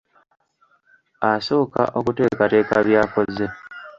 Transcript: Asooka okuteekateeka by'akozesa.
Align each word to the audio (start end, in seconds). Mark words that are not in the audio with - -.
Asooka 1.31 1.81
okuteekateeka 1.97 2.75
by'akozesa. 2.87 3.47